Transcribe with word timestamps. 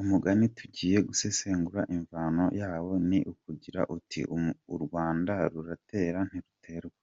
Umugani 0.00 0.46
tugiye 0.56 0.98
gusesengura 1.08 1.82
imvano 1.96 2.44
yawo 2.60 2.92
ni 3.08 3.20
ugira 3.50 3.80
uti: 3.96 4.20
“U 4.74 4.76
Rwanda 4.84 5.32
ruratera 5.52 6.20
ntiruterwa. 6.30 6.98